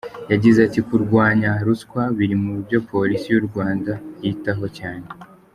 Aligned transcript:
Yagize 0.31 0.59
ati 0.67 0.79
"Kurwanya 0.87 1.51
ruswa 1.65 2.01
biri 2.17 2.35
mu 2.43 2.51
byo 2.65 2.79
Polisi 2.91 3.27
y’u 3.31 3.43
Rwanda 3.47 3.91
yitaho 4.21 4.65
cyane. 4.79 5.07